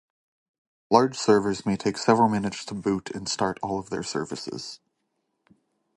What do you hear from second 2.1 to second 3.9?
minutes to boot and start all